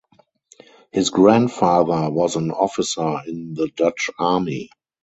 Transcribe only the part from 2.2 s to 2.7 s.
an